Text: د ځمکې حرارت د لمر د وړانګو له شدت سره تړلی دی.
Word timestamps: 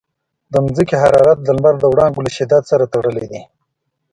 د 0.51 0.53
ځمکې 0.75 0.95
حرارت 1.03 1.37
د 1.43 1.47
لمر 1.57 1.75
د 1.79 1.83
وړانګو 1.91 2.23
له 2.25 2.31
شدت 2.37 2.63
سره 2.71 2.85
تړلی 2.93 3.25
دی. 3.31 3.41